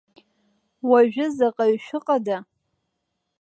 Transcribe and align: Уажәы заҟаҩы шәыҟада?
Уажәы 0.89 1.25
заҟаҩы 1.37 1.77
шәыҟада? 1.85 2.37